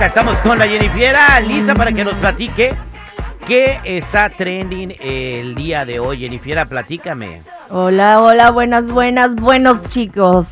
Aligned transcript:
Estamos 0.00 0.36
con 0.38 0.58
la 0.58 0.66
Jennifiera, 0.66 1.40
lista 1.40 1.74
para 1.74 1.92
que 1.92 2.04
nos 2.04 2.14
platique 2.14 2.74
qué 3.46 3.80
está 3.84 4.30
trending 4.30 4.94
el 5.00 5.54
día 5.54 5.84
de 5.84 5.98
hoy. 5.98 6.20
Jennifiera, 6.20 6.66
platícame. 6.66 7.42
Hola, 7.68 8.22
hola, 8.22 8.50
buenas, 8.50 8.86
buenas, 8.86 9.34
buenos 9.34 9.82
chicos. 9.88 10.46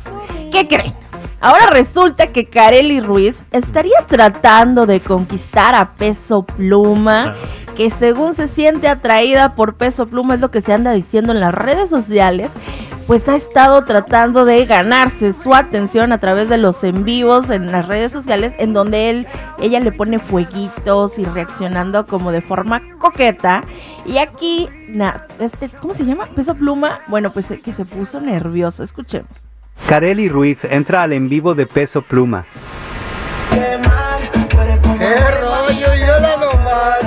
¿Qué 0.51 0.67
creen? 0.67 0.93
Ahora 1.39 1.67
resulta 1.67 2.27
que 2.27 2.45
Kareli 2.45 2.99
Ruiz 2.99 3.43
estaría 3.51 3.99
tratando 4.07 4.85
de 4.85 4.99
conquistar 4.99 5.75
a 5.75 5.91
Peso 5.91 6.43
Pluma, 6.43 7.35
que 7.75 7.89
según 7.89 8.33
se 8.33 8.47
siente 8.47 8.87
atraída 8.87 9.55
por 9.55 9.75
Peso 9.75 10.05
Pluma, 10.05 10.35
es 10.35 10.41
lo 10.41 10.51
que 10.51 10.61
se 10.61 10.73
anda 10.73 10.91
diciendo 10.91 11.31
en 11.31 11.39
las 11.39 11.53
redes 11.53 11.89
sociales, 11.89 12.51
pues 13.07 13.27
ha 13.29 13.35
estado 13.37 13.85
tratando 13.85 14.43
de 14.43 14.65
ganarse 14.65 15.31
su 15.33 15.55
atención 15.55 16.11
a 16.11 16.17
través 16.19 16.49
de 16.49 16.57
los 16.57 16.83
en 16.83 17.05
vivos 17.05 17.49
en 17.49 17.71
las 17.71 17.87
redes 17.87 18.11
sociales, 18.11 18.53
en 18.59 18.73
donde 18.73 19.09
él, 19.09 19.27
ella 19.59 19.79
le 19.79 19.93
pone 19.93 20.19
fueguitos 20.19 21.17
y 21.17 21.23
reaccionando 21.23 22.05
como 22.05 22.33
de 22.33 22.41
forma 22.41 22.81
coqueta. 22.99 23.63
Y 24.05 24.17
aquí, 24.17 24.67
na- 24.89 25.25
este, 25.39 25.69
¿cómo 25.69 25.93
se 25.93 26.03
llama? 26.03 26.25
Peso 26.35 26.53
Pluma, 26.55 26.99
bueno, 27.07 27.31
pues 27.31 27.49
eh, 27.49 27.61
que 27.61 27.71
se 27.71 27.85
puso 27.85 28.19
nervioso, 28.19 28.83
escuchemos. 28.83 29.29
Kareli 29.87 30.27
Ruiz 30.27 30.65
entra 30.65 31.03
al 31.03 31.13
en 31.13 31.29
vivo 31.29 31.55
de 31.55 31.65
Peso 31.65 32.01
Pluma. 32.01 32.45
¡Qué 33.51 33.77
rollo! 33.77 35.93
¡Mírala 35.93 36.35
nomás! 36.37 36.97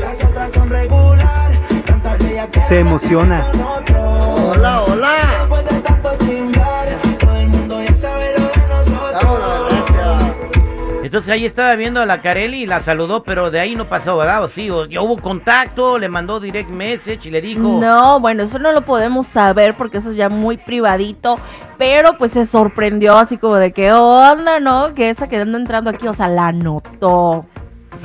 Las 0.00 0.24
otras 0.24 0.52
son 0.52 0.70
regular, 0.70 1.52
tanta 1.84 2.16
bella 2.16 2.46
que 2.48 2.60
Se 2.62 2.78
emociona. 2.78 3.44
Entonces 11.10 11.32
ahí 11.32 11.44
estaba 11.44 11.74
viendo 11.74 12.00
a 12.00 12.06
la 12.06 12.20
Carelli 12.20 12.58
y 12.58 12.66
la 12.66 12.84
saludó, 12.84 13.24
pero 13.24 13.50
de 13.50 13.58
ahí 13.58 13.74
no 13.74 13.86
pasó, 13.86 14.16
¿verdad? 14.16 14.44
O 14.44 14.48
sí, 14.48 14.70
o 14.70 14.84
ya 14.84 15.02
hubo 15.02 15.20
contacto, 15.20 15.98
le 15.98 16.08
mandó 16.08 16.38
direct 16.38 16.70
message 16.70 17.26
y 17.26 17.32
le 17.32 17.40
dijo. 17.40 17.80
No, 17.80 18.20
bueno, 18.20 18.44
eso 18.44 18.60
no 18.60 18.70
lo 18.70 18.82
podemos 18.82 19.26
saber 19.26 19.74
porque 19.76 19.98
eso 19.98 20.12
es 20.12 20.16
ya 20.16 20.28
muy 20.28 20.56
privadito, 20.56 21.40
pero 21.78 22.16
pues 22.16 22.30
se 22.30 22.46
sorprendió 22.46 23.18
así 23.18 23.38
como 23.38 23.56
de 23.56 23.72
que 23.72 23.90
onda, 23.90 24.60
¿no? 24.60 24.94
Que 24.94 25.10
esa 25.10 25.28
que 25.28 25.38
anda 25.38 25.58
entrando 25.58 25.90
aquí, 25.90 26.06
o 26.06 26.14
sea, 26.14 26.28
la 26.28 26.52
notó. 26.52 27.44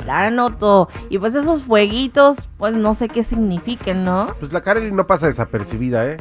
La 0.04 0.28
notó. 0.32 0.88
Y 1.08 1.18
pues 1.18 1.36
esos 1.36 1.62
fueguitos, 1.62 2.38
pues 2.58 2.74
no 2.74 2.92
sé 2.94 3.08
qué 3.08 3.22
signifiquen, 3.22 4.04
¿no? 4.04 4.34
Pues 4.40 4.52
la 4.52 4.62
Kareli 4.62 4.90
no 4.90 5.06
pasa 5.06 5.28
desapercibida, 5.28 6.04
¿eh? 6.06 6.16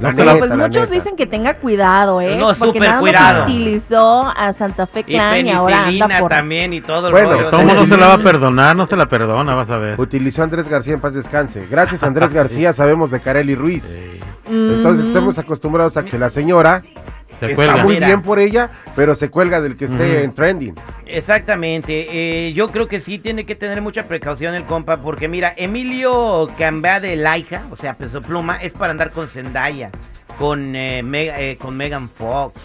La 0.00 0.10
Pero 0.10 0.24
neta, 0.24 0.38
pues 0.38 0.50
la 0.50 0.56
muchos 0.56 0.82
neta. 0.82 0.94
dicen 0.94 1.16
que 1.16 1.26
tenga 1.26 1.54
cuidado, 1.54 2.20
¿eh? 2.20 2.36
No, 2.38 2.52
porque 2.54 2.80
nada 2.80 2.92
más 2.94 3.00
cuidado. 3.00 3.42
utilizó 3.44 4.26
a 4.36 4.52
Santa 4.52 4.86
Fe 4.86 5.00
Y 5.00 5.04
Clan 5.04 5.46
y 5.46 5.50
ahora 5.50 5.86
anda 5.86 6.18
por... 6.18 6.30
también 6.30 6.72
y 6.72 6.80
todo 6.80 7.08
el 7.08 7.12
Bueno, 7.12 7.32
rollo. 7.32 7.50
Todo 7.50 7.60
o 7.60 7.64
sea, 7.64 7.74
mundo 7.74 7.86
se 7.86 8.00
la 8.00 8.08
va 8.08 8.14
a 8.14 8.18
perdonar, 8.18 8.74
no 8.76 8.86
se 8.86 8.96
la 8.96 9.06
perdona, 9.06 9.54
vas 9.54 9.70
a 9.70 9.76
ver. 9.76 10.00
Utilizó 10.00 10.40
a 10.40 10.44
Andrés 10.44 10.68
García 10.68 10.94
en 10.94 11.00
paz 11.00 11.14
descanse. 11.14 11.66
Gracias 11.70 12.02
a 12.02 12.06
Andrés 12.06 12.32
García 12.32 12.72
sabemos 12.72 13.10
de 13.10 13.20
Kareli 13.20 13.54
Ruiz. 13.54 13.84
Sí. 13.84 14.20
Entonces 14.48 15.04
Mm, 15.04 15.08
estamos 15.08 15.38
acostumbrados 15.38 15.96
a 15.96 16.04
que 16.04 16.18
la 16.18 16.28
señora 16.30 16.82
Se 17.46 17.52
está 17.52 17.64
cuelga. 17.66 17.84
muy 17.84 17.96
bien 17.96 18.22
por 18.22 18.38
ella, 18.38 18.70
pero 18.96 19.14
se 19.14 19.30
cuelga 19.30 19.60
del 19.60 19.76
que 19.76 19.86
esté 19.86 20.24
en 20.24 20.32
trending. 20.34 20.74
Exactamente, 21.06 22.06
eh, 22.48 22.52
yo 22.52 22.68
creo 22.70 22.88
que 22.88 23.00
sí 23.00 23.18
tiene 23.18 23.44
que 23.46 23.54
tener 23.54 23.80
mucha 23.80 24.08
precaución 24.08 24.54
el 24.54 24.64
compa, 24.64 24.98
porque 24.98 25.28
mira, 25.28 25.52
Emilio 25.56 26.48
Cambá 26.58 27.00
de 27.00 27.16
Laika, 27.16 27.62
o 27.70 27.76
sea, 27.76 27.94
Peso 27.94 28.20
Pluma, 28.22 28.56
es 28.56 28.72
para 28.72 28.92
andar 28.92 29.10
con 29.12 29.28
Zendaya, 29.28 29.90
con, 30.38 30.74
eh, 30.74 31.02
Meg- 31.04 31.32
eh, 31.36 31.56
con 31.60 31.76
Megan 31.76 32.08
Fox, 32.08 32.60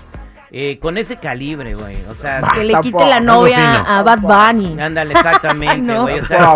eh, 0.52 0.80
con 0.80 0.98
ese 0.98 1.18
calibre, 1.18 1.76
güey, 1.76 1.98
o 2.10 2.16
sea... 2.16 2.42
Que 2.54 2.64
le 2.64 2.74
quite 2.82 3.06
la 3.06 3.20
novia 3.20 3.82
a 3.82 4.02
Bad 4.02 4.20
Bunny. 4.20 4.80
Ándale, 4.82 5.14
exactamente, 5.14 5.94
güey. 6.00 6.20
o 6.20 6.26
sea. 6.26 6.56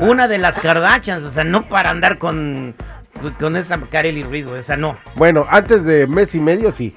una 0.00 0.26
de 0.28 0.38
las 0.38 0.58
Kardashians, 0.58 1.24
o 1.24 1.32
sea, 1.32 1.44
no 1.44 1.62
para 1.68 1.90
andar 1.90 2.18
con, 2.18 2.74
con 3.38 3.56
esa 3.56 3.78
Kareli 3.90 4.22
Ruiz, 4.24 4.46
güey, 4.46 4.60
o 4.60 4.64
sea, 4.64 4.76
no, 4.76 4.96
Bueno, 5.14 5.46
antes 5.48 5.84
de 5.84 6.06
mes 6.06 6.34
y 6.34 6.40
medio, 6.40 6.72
sí. 6.72 6.92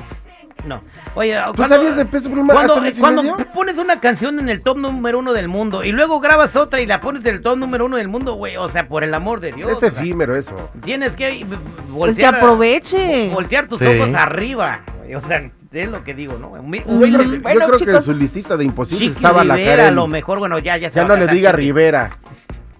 No. 0.66 0.82
Oye, 1.16 1.38
¿Tú 1.48 1.54
¿cuándo- 1.56 1.76
sabías 1.76 1.98
de 1.98 2.06
Peso 2.06 2.30
Pluma 2.30 2.54
Cuando, 2.54 2.74
hace 2.74 2.82
mes 2.82 2.98
y 2.98 3.02
cuando 3.02 3.24
medio? 3.24 3.38
pones 3.54 3.78
una 3.78 4.00
canción 4.00 4.40
en 4.40 4.50
el 4.50 4.62
top 4.62 4.78
número 4.78 5.20
uno 5.20 5.34
del 5.34 5.48
mundo 5.48 5.84
y 5.84 5.92
luego 5.92 6.20
grabas 6.20 6.56
otra 6.56 6.82
y 6.82 6.86
la 6.86 7.02
pones 7.02 7.26
en 7.26 7.36
el 7.36 7.42
top 7.42 7.58
número 7.58 7.86
uno 7.86 7.98
del 7.98 8.08
mundo, 8.08 8.34
güey, 8.36 8.58
o 8.58 8.70
sea, 8.70 8.88
por 8.88 9.04
el 9.04 9.14
amor 9.14 9.40
de 9.40 9.52
Dios. 9.52 9.72
Es 9.72 9.84
efímero 9.84 10.36
eso. 10.36 10.70
tienes 10.84 11.16
que 11.16 11.46
Pues 11.48 11.60
que 11.60 11.92
voltear, 11.92 12.36
aproveche. 12.36 13.30
voltear 13.34 13.68
tus 13.68 13.80
Sí. 13.80 13.86
ojos 13.86 14.14
arriba, 14.14 14.82
güey, 15.00 15.16
o 15.16 15.22
sea, 15.22 15.50
es 15.72 15.90
lo 15.90 16.04
que 16.04 16.14
digo, 16.14 16.38
¿no? 16.38 16.56
Yo, 16.56 16.62
Bueno, 16.62 17.20
creo 17.68 17.78
que 17.78 17.96
en 17.96 18.02
su 18.02 18.14
listita 18.14 18.58
de 18.58 18.66
imposibles 18.66 19.14
estaba 19.18 19.44
la 19.44 19.56
Rivera, 19.56 19.74
a 19.74 19.78
Kareli. 19.78 19.96
lo 19.96 20.08
mejor, 20.08 20.40
bueno, 20.40 20.60
ya, 20.60 20.78
ya 20.78 20.90
se 20.90 20.96
Ya 20.96 21.02
va 21.04 21.08
no 21.10 21.14
a 21.14 21.18
le 21.18 21.28
diga. 21.34 21.52
Rivera. 21.52 22.18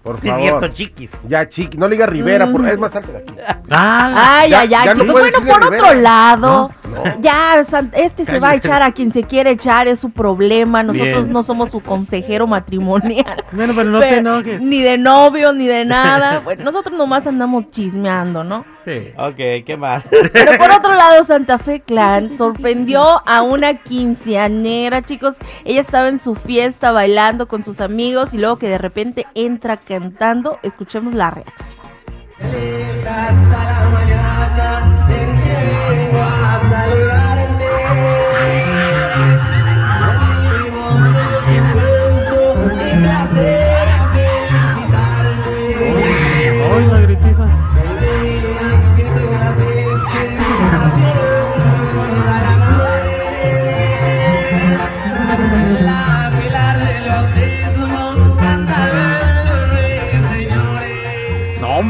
Por 0.02 0.16
es 0.16 0.22
favor. 0.22 0.40
cierto, 0.40 0.68
chiquis. 0.68 1.10
Ya, 1.28 1.48
chiqui. 1.48 1.78
No 1.78 1.86
le 1.88 1.94
diga 1.94 2.06
Rivera, 2.06 2.50
por- 2.50 2.60
Mm. 2.62 2.68
es 2.68 2.78
más 2.78 2.92
salte 2.92 3.12
de 3.12 3.18
aquí. 3.18 3.34
Ah, 3.70 4.40
Ay, 4.40 4.50
Ya- 4.50 4.60
ay, 4.60 4.68
ya 4.68 4.82
ay, 4.82 4.88
no 4.96 5.12
puedes 5.12 5.32
Bueno, 5.32 5.48
por 5.54 5.62
Rivera. 5.70 5.82
otro 5.88 6.00
lado, 6.00 6.70
No. 6.90 7.04
ya, 7.20 7.60
este 7.92 8.24
se 8.24 8.40
va 8.40 8.50
a 8.50 8.54
echar 8.56 8.82
a 8.82 8.90
quien 8.92 9.12
se 9.12 9.22
quiere 9.22 9.52
echar, 9.52 9.86
es 9.86 10.00
su 10.00 10.10
problema. 10.10 10.82
Nosotros 10.82 11.22
Bien. 11.24 11.32
no 11.32 11.42
somos 11.44 11.70
su 11.70 11.80
consejero 11.80 12.46
matrimonial. 12.48 13.44
bueno, 13.52 13.72
pero 13.76 13.90
no 13.90 14.00
te 14.00 14.06
Pero- 14.08 14.18
enojes. 14.20 14.60
ni 14.60 14.82
de 14.82 14.98
novio, 14.98 15.52
ni 15.52 15.66
de 15.68 15.84
nada. 15.84 16.40
Bueno, 16.40 16.64
nosotros 16.64 16.98
nomás 16.98 17.26
andamos 17.26 17.70
chismeando, 17.70 18.42
¿no? 18.42 18.64
Sí. 18.84 19.12
Ok, 19.16 19.64
¿qué 19.64 19.76
más? 19.76 20.04
Pero 20.32 20.58
por 20.58 20.70
otro 20.70 20.92
lado, 20.92 21.24
Santa 21.24 21.58
Fe 21.58 21.80
Clan 21.80 22.36
sorprendió 22.36 23.22
a 23.26 23.42
una 23.42 23.82
quinceañera, 23.82 25.02
chicos. 25.02 25.36
Ella 25.64 25.80
estaba 25.80 26.08
en 26.08 26.18
su 26.18 26.34
fiesta 26.34 26.92
bailando 26.92 27.46
con 27.46 27.64
sus 27.64 27.80
amigos 27.80 28.28
y 28.32 28.38
luego 28.38 28.56
que 28.56 28.68
de 28.68 28.78
repente 28.78 29.26
entra 29.34 29.76
cantando. 29.78 30.58
Escuchemos 30.62 31.14
la 31.14 31.30
reacción. 31.30 31.82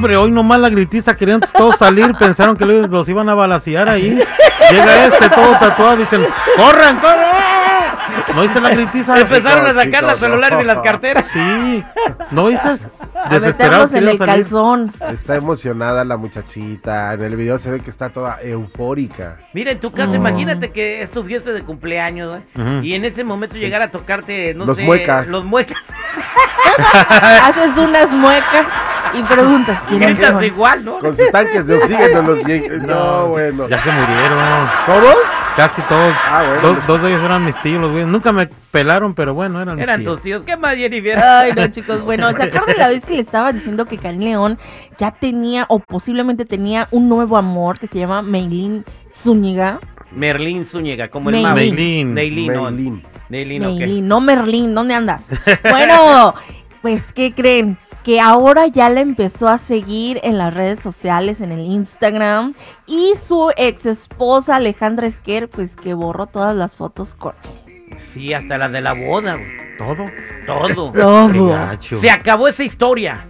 Hombre, 0.02 0.16
hoy 0.16 0.30
nomás 0.32 0.58
la 0.58 0.68
gritiza 0.68 1.14
querían 1.16 1.40
todos 1.56 1.76
salir, 1.76 2.12
pensaron 2.18 2.56
que 2.56 2.64
los 2.66 2.90
los 2.90 3.08
iban 3.08 3.28
a 3.28 3.34
balasear 3.34 3.88
ahí. 3.88 4.18
Llega 4.70 5.04
este 5.06 5.28
todo 5.28 5.52
tatuado, 5.60 5.96
dicen, 5.98 6.26
¡corran, 6.56 6.98
corran! 6.98 7.52
¿No 8.34 8.42
viste 8.42 8.60
la 8.60 8.70
gritiza? 8.70 9.18
Empezaron 9.18 9.66
a 9.76 9.80
sacar 9.80 10.02
los 10.02 10.16
celulares 10.18 10.58
y 10.60 10.64
las 10.64 10.78
carteras. 10.80 11.24
Sí. 11.32 11.84
¿No 12.30 12.46
viste? 12.46 12.68
A 12.68 13.28
Desesperados 13.28 13.92
meternos 13.92 13.94
en 13.94 14.08
el 14.08 14.18
salir. 14.18 14.34
calzón. 14.44 14.92
Está 15.14 15.36
emocionada 15.36 16.04
la 16.04 16.16
muchachita. 16.16 17.12
En 17.14 17.22
el 17.22 17.36
video 17.36 17.58
se 17.58 17.70
ve 17.70 17.80
que 17.80 17.90
está 17.90 18.10
toda 18.10 18.38
eufórica. 18.42 19.38
Mira, 19.52 19.70
en 19.70 19.78
tu 19.80 19.92
casa, 19.92 20.10
Mm. 20.10 20.14
imagínate 20.16 20.72
que 20.72 21.02
es 21.02 21.10
tu 21.10 21.22
fiesta 21.24 21.52
de 21.52 21.62
cumpleaños, 21.62 22.40
Ujú. 22.56 22.82
y 22.82 22.94
en 22.94 23.04
ese 23.04 23.22
momento 23.24 23.56
llegar 23.56 23.80
a 23.82 23.90
tocarte, 23.90 24.52
no 24.54 24.64
Los 24.66 24.76
sé, 24.76 24.82
muecas. 24.84 25.26
los 25.28 25.44
muecas. 25.44 25.78
Haces 27.42 27.76
unas 27.76 28.10
muecas 28.10 28.66
y 29.14 29.22
preguntas 29.22 29.80
Piensas 29.88 30.30
son. 30.30 30.44
igual, 30.44 30.84
¿no? 30.84 30.98
Con 30.98 31.16
sus 31.16 31.30
tanques 31.30 31.66
de 31.66 31.76
oxígeno. 31.76 32.22
Los... 32.22 32.38
vie- 32.40 32.82
No, 32.86 33.28
bueno. 33.28 33.68
Ya 33.68 33.80
se 33.82 33.90
murieron. 33.90 34.38
¿Todos? 34.86 35.16
Casi 35.56 35.82
todos. 35.82 36.14
Ah, 36.30 36.44
bueno. 36.46 36.68
Dos, 36.76 36.86
dos 36.86 37.02
de 37.02 37.08
ellos 37.10 37.22
eran 37.24 37.44
mis 37.44 37.60
tíos, 37.62 37.80
los 37.80 37.90
güeyes. 37.90 38.08
Nunca 38.08 38.32
me 38.32 38.46
pelaron, 38.70 39.14
pero 39.14 39.34
bueno, 39.34 39.60
eran 39.60 39.76
mis 39.76 39.82
Eran 39.84 40.00
tíos. 40.00 40.14
tus 40.14 40.22
tíos. 40.22 40.42
¿Qué 40.44 40.56
más, 40.56 40.76
Jennifer? 40.76 41.18
Ay, 41.18 41.52
no, 41.54 41.66
chicos. 41.70 42.02
Bueno, 42.02 42.30
¿se 42.32 42.42
acuerdan 42.44 42.74
la 42.78 42.88
vez 42.88 43.04
que 43.04 43.14
le 43.14 43.20
estaba 43.20 43.52
diciendo 43.52 43.84
que 43.86 43.98
Karim 43.98 44.20
León 44.22 44.58
ya 44.98 45.10
tenía 45.10 45.66
o 45.68 45.78
posiblemente 45.78 46.44
tenía 46.46 46.88
un 46.90 47.08
nuevo 47.08 47.36
amor 47.36 47.78
que 47.78 47.86
se 47.86 47.98
llama 47.98 48.22
Meilín 48.22 48.84
Zúñiga? 49.14 49.78
Merlín 50.10 50.64
Zúñiga, 50.66 51.08
como 51.08 51.30
el 51.30 51.40
mago. 51.42 51.56
Meilín. 51.56 52.12
Meilín, 52.14 52.52
no. 52.52 52.62
Meilín. 52.70 53.02
Meilín, 53.28 53.64
ok. 53.64 53.78
Meilín, 53.78 54.08
no 54.08 54.20
Merlín, 54.20 54.74
¿dónde 54.74 54.94
andas? 54.94 55.22
bueno, 55.70 56.34
pues, 56.82 57.12
¿qué 57.14 57.32
creen? 57.32 57.78
Que 58.04 58.20
ahora 58.20 58.66
ya 58.66 58.90
la 58.90 59.00
empezó 59.00 59.46
a 59.48 59.58
seguir 59.58 60.18
en 60.24 60.36
las 60.36 60.52
redes 60.52 60.82
sociales, 60.82 61.40
en 61.40 61.52
el 61.52 61.60
Instagram. 61.60 62.54
Y 62.86 63.14
su 63.16 63.52
ex 63.56 63.86
esposa 63.86 64.56
Alejandra 64.56 65.06
Esquer, 65.06 65.48
pues 65.48 65.76
que 65.76 65.94
borró 65.94 66.26
todas 66.26 66.56
las 66.56 66.74
fotos 66.74 67.14
con 67.14 67.34
él. 67.44 67.98
Sí, 68.12 68.32
hasta 68.34 68.58
la 68.58 68.68
de 68.68 68.80
la 68.80 68.92
boda. 68.94 69.36
Todo. 69.78 70.06
Todo. 70.46 70.92
Todo. 71.78 71.78
Se 72.00 72.10
acabó 72.10 72.48
esa 72.48 72.64
historia. 72.64 73.28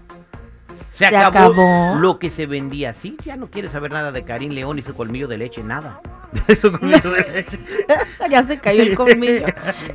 Se, 0.93 1.09
Se 1.09 1.17
acabó, 1.17 1.39
acabó. 1.63 1.95
lo 1.99 2.19
que 2.19 2.31
se 2.31 2.47
vendía. 2.47 2.93
Sí, 2.95 3.17
ya 3.25 3.37
no 3.37 3.51
quiere 3.51 3.69
saber 3.71 3.93
nada 3.93 4.13
de 4.13 4.25
Karim 4.25 4.53
León 4.53 4.79
y 4.79 4.83
su 4.83 4.95
colmillo 4.95 5.27
de 5.27 5.39
leche, 5.39 5.63
nada. 5.63 6.01
Eso 6.49 6.71
conmigo 6.71 7.11
de 7.11 7.33
leche. 7.33 7.59
ya 8.31 8.43
se 8.45 8.59
cayó 8.59 8.83
el 8.83 8.95
colmillo. 8.95 9.47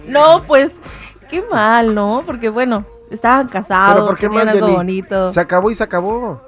No, 0.08 0.44
pues, 0.46 0.72
qué 1.30 1.42
mal, 1.42 1.94
¿no? 1.94 2.24
Porque 2.26 2.50
bueno, 2.50 2.86
estaban 3.12 3.48
Pero 3.48 3.62
casados, 3.64 4.08
¿por 4.08 4.18
qué 4.18 4.28
tenían 4.28 4.50
algo 4.50 4.68
bonito. 4.74 5.32
Se 5.32 5.40
acabó 5.40 5.72
y 5.72 5.76
se 5.76 5.84
acabó. 5.84 6.42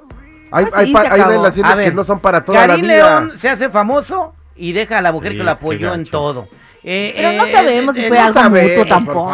Hay, 0.52 0.64
Ah, 0.66 0.78
hay 0.78 0.86
sí, 0.88 0.92
pa- 0.92 1.00
se 1.02 1.06
hay 1.08 1.20
acabó. 1.20 1.30
relaciones 1.36 1.76
ver, 1.76 1.84
que 1.86 1.94
no 1.94 2.04
son 2.04 2.18
para 2.20 2.42
toda 2.44 2.60
la 2.60 2.66
Karim 2.66 2.84
vida. 2.86 2.96
León 3.20 3.38
se 3.38 3.48
hace 3.48 3.68
famoso 3.70 4.34
y 4.56 4.72
deja 4.72 4.98
a 4.98 5.02
la 5.02 5.12
mujer 5.12 5.32
Sí, 5.32 5.38
que 5.38 5.44
lo 5.44 5.50
apoyó 5.50 5.94
en 5.94 6.04
todo. 6.06 6.48
Eh, 6.82 7.12
Pero 7.14 7.32
no 7.32 7.44
eh, 7.44 7.52
sabemos 7.52 7.94
si 7.94 8.02
eh, 8.02 8.08
fue 8.08 8.16
no 8.16 8.22
algo 8.24 8.40
sabemos, 8.40 8.70
mutuo 8.70 8.86
tampoco. 8.86 9.32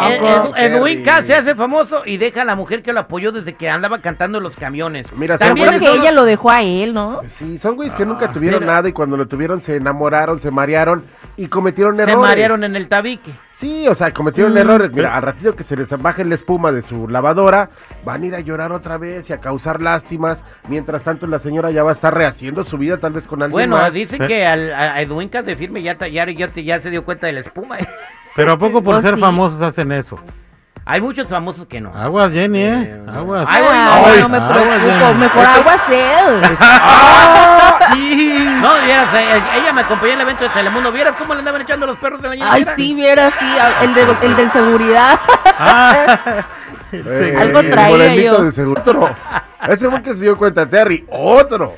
Edwin. 0.56 1.02
Cass 1.02 1.26
se 1.26 1.34
hace 1.34 1.54
famoso 1.54 2.02
y 2.04 2.16
deja 2.16 2.42
a 2.42 2.44
la 2.44 2.56
mujer 2.56 2.82
que 2.82 2.92
lo 2.92 3.00
apoyó 3.00 3.30
desde 3.32 3.54
que 3.54 3.68
andaba 3.68 4.00
cantando 4.00 4.38
en 4.38 4.44
los 4.44 4.56
camiones. 4.56 5.06
Mira, 5.16 5.38
También 5.38 5.78
que 5.78 5.84
eso- 5.84 5.94
ella 5.94 6.10
lo 6.12 6.24
dejó 6.24 6.50
a 6.50 6.62
él, 6.62 6.92
¿no? 6.94 7.20
Sí, 7.26 7.58
son 7.58 7.76
güeyes 7.76 7.94
que 7.94 8.04
nunca 8.06 8.26
Ah, 8.26 8.32
tuvieron 8.32 8.60
mira. 8.60 8.74
nada 8.74 8.88
y 8.88 8.92
cuando 8.92 9.16
lo 9.16 9.26
tuvieron 9.28 9.60
se 9.60 9.76
enamoraron, 9.76 10.38
se 10.38 10.50
marearon 10.50 11.04
y 11.36 11.46
cometieron 11.46 11.96
se 11.96 12.02
errores. 12.02 12.18
marearon 12.20 12.64
en 12.64 12.74
el 12.76 12.88
tabique. 12.88 13.32
Sí, 13.52 13.88
o 13.88 13.94
sea, 13.94 14.12
cometieron 14.12 14.52
Mm. 14.52 14.58
errores. 14.58 14.92
Mira, 14.92 15.16
al 15.16 15.22
ratito 15.22 15.56
que 15.56 15.62
se 15.62 15.76
les 15.76 15.88
baje 16.02 16.24
la 16.26 16.34
espuma 16.34 16.72
de 16.72 16.82
su 16.82 17.08
lavadora, 17.08 17.70
van 18.04 18.22
a 18.22 18.26
ir 18.26 18.34
a 18.34 18.40
llorar 18.40 18.70
otra 18.72 18.98
vez 18.98 19.30
y 19.30 19.32
a 19.32 19.38
causar 19.40 19.80
lástimas. 19.80 20.44
Mientras 20.68 21.02
tanto, 21.04 21.26
la 21.26 21.38
señora 21.38 21.70
ya 21.70 21.82
va 21.82 21.90
a 21.90 21.94
estar 21.94 22.12
rehaciendo 22.14 22.64
su 22.64 22.76
vida, 22.76 22.98
tal 22.98 23.12
vez 23.14 23.26
con 23.26 23.40
alguien 23.40 23.52
Bueno, 23.52 23.76
más. 23.76 23.92
dicen 23.94 24.22
Eh. 24.22 24.26
que 24.26 24.46
al, 24.46 24.74
a 24.74 25.00
Edwin 25.00 25.28
Cass 25.30 25.46
de 25.46 25.56
firme 25.56 25.82
ya, 25.82 25.96
ya, 26.06 26.26
ya, 26.30 26.52
ya 26.52 26.80
se 26.82 26.90
dio 26.90 27.04
cuenta 27.04 27.28
de 27.28 27.32
la 27.36 27.40
espuma. 27.42 27.76
Pero 28.36 28.52
¿a 28.52 28.58
poco 28.58 28.82
por 28.82 28.96
Oh, 28.96 29.00
ser 29.00 29.14
sí. 29.14 29.20
famosos 29.20 29.62
hacen 29.62 29.92
eso? 29.92 30.18
Hay 30.88 31.00
muchos 31.00 31.26
famosos 31.26 31.66
que 31.66 31.80
no. 31.80 31.92
Aguas, 31.92 32.30
Jenny, 32.32 32.60
¿eh? 32.60 32.82
Eh, 32.82 33.02
Aguas. 33.08 33.48
Ay, 33.50 33.64
Ah, 33.68 34.02
ay, 34.06 34.20
no 34.20 34.28
me 34.28 34.36
aguas, 34.36 34.52
preocupo, 34.52 35.14
mejor 35.18 35.46
agua 35.46 35.74
él. 35.90 36.42
No, 38.62 38.72
vieras, 38.84 39.08
eh, 39.14 39.42
ella 39.56 39.72
me 39.72 39.80
acompañó 39.82 40.12
en 40.12 40.20
el 40.20 40.22
evento 40.22 40.44
de 40.44 40.50
Telemundo. 40.50 40.92
¿Vieras 40.92 41.16
cómo 41.16 41.34
le 41.34 41.40
andaban 41.40 41.62
echando 41.62 41.86
los 41.86 41.96
perros 41.98 42.20
de 42.22 42.28
la 42.28 42.34
Ay, 42.34 42.40
llanera? 42.60 42.76
sí, 42.76 42.94
viera, 42.94 43.30
sí, 43.38 43.56
el, 43.82 43.94
de, 43.94 44.06
el 44.22 44.36
del 44.36 44.50
seguridad. 44.50 45.18
Ah, 45.58 46.44
Eh, 46.92 47.36
Algo 47.38 47.62
traía 47.64 48.14
yo. 48.14 48.42
de 48.44 48.52
seguro. 48.52 48.80
Otro. 48.80 49.10
Ese 49.68 49.90
fue 49.90 50.02
que 50.02 50.14
se 50.14 50.20
dio 50.22 50.36
cuenta, 50.38 50.68
Terry. 50.68 51.04
Otro. 51.10 51.76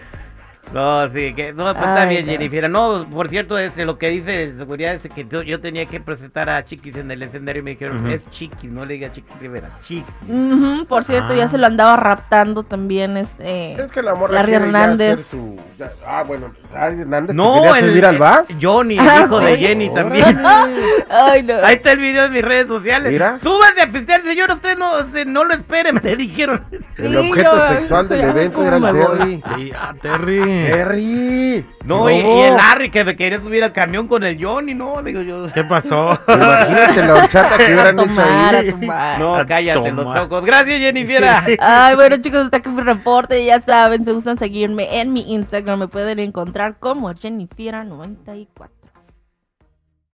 No, 0.72 1.08
sí, 1.10 1.32
que 1.34 1.52
no, 1.52 1.64
pues 1.64 1.76
está 1.76 2.04
bien, 2.06 2.26
no. 2.26 2.32
Jennifer. 2.32 2.70
No, 2.70 3.06
por 3.10 3.28
cierto, 3.28 3.56
este, 3.58 3.84
lo 3.84 3.96
que 3.98 4.08
dice 4.10 4.30
de 4.52 4.56
seguridad 4.58 4.94
es 4.94 5.02
que 5.12 5.26
yo, 5.28 5.42
yo 5.42 5.60
tenía 5.60 5.86
que 5.86 6.00
presentar 6.00 6.50
a 6.50 6.64
Chiquis 6.64 6.96
en 6.96 7.10
el 7.10 7.22
escenario 7.22 7.60
y 7.60 7.64
me 7.64 7.70
dijeron, 7.70 8.06
es 8.10 8.28
Chiquis, 8.30 8.70
no 8.70 8.84
le 8.84 8.94
diga 8.94 9.10
Chiquis 9.12 9.38
Rivera, 9.40 9.70
Chiquis. 9.82 10.04
Ujú, 10.28 10.84
por 10.86 11.04
cierto, 11.04 11.34
ya 11.34 11.44
Ah. 11.44 11.48
se 11.48 11.56
lo 11.58 11.66
andaba 11.66 11.96
raptando 11.96 12.62
también 12.64 13.16
este. 13.16 13.72
Es 13.80 13.90
que 13.92 14.02
la 14.02 14.14
morra 14.14 14.34
Larry 14.34 14.54
Hernández. 14.54 15.26
su... 15.26 15.56
ya- 15.78 15.92
ah, 16.06 16.22
bueno, 16.26 16.52
Larry 16.72 17.00
Hernández. 17.00 17.28
¿te 17.28 17.34
No, 17.34 17.74
el, 17.74 17.88
subir 17.90 18.04
al 18.06 18.18
VAS? 18.18 18.48
Johnny, 18.60 18.98
el 18.98 19.08
Ah, 19.08 19.22
hijo 19.24 19.40
de 19.40 19.56
sí. 19.56 19.60
Jenny 19.64 19.94
también. 19.94 20.38
Ay, 21.10 21.42
no. 21.44 21.54
Ahí 21.64 21.76
está 21.76 21.92
el 21.92 21.98
video 22.00 22.26
en 22.26 22.32
mis 22.32 22.42
redes 22.42 22.66
sociales. 22.66 23.10
Mira. 23.10 23.38
Súbase 23.42 23.80
a 23.82 23.90
pistear, 23.90 24.20
señor. 24.22 24.50
Usted 24.50 24.76
no, 24.76 24.98
usted 25.00 25.26
no 25.26 25.44
lo 25.44 25.54
espere, 25.54 25.92
me 25.94 26.00
le 26.00 26.16
dijeron. 26.16 26.64
El 26.96 27.08
Sí, 27.10 27.16
objeto 27.16 27.56
yo- 27.56 27.68
sexual 27.68 28.08
del 28.08 28.20
evento 28.20 28.62
era 28.66 28.76
el. 28.76 28.82
Terry. 28.82 29.42
sí, 29.56 29.72
ah, 29.74 29.94
Terry. 30.00 30.57
Terry. 30.66 31.66
No, 31.84 32.10
Y, 32.10 32.14
y 32.14 32.40
el 32.42 32.56
Larry 32.56 32.90
que 32.90 33.04
me 33.04 33.16
quería 33.16 33.40
subir 33.40 33.64
al 33.64 33.72
camión 33.72 34.08
con 34.08 34.24
el 34.24 34.42
Johnny, 34.42 34.74
no, 34.74 35.02
digo 35.02 35.22
yo. 35.22 35.50
¿Qué 35.52 35.64
pasó? 35.64 36.18
Imagínate 36.28 37.06
la 37.06 37.14
horchata 37.14 37.56
que 37.56 37.64
hubieran 37.64 37.98
a 38.00 38.48
ahí. 38.48 38.74
No, 39.18 39.36
A 39.36 39.46
cállate 39.46 39.90
los 39.92 40.06
ojos. 40.16 40.44
Gracias, 40.44 40.78
Jennifer. 40.80 41.24
Ay, 41.60 41.94
bueno 41.94 42.16
chicos, 42.18 42.44
hasta 42.44 42.58
aquí 42.58 42.68
mi 42.68 42.82
reporte. 42.82 43.44
Ya 43.44 43.60
saben, 43.60 44.04
si 44.04 44.12
gustan 44.12 44.36
seguirme 44.36 45.00
en 45.00 45.12
mi 45.12 45.32
Instagram, 45.34 45.80
me 45.80 45.88
pueden 45.88 46.18
encontrar 46.18 46.78
como 46.78 47.12
Jennifiera94. 47.12 48.77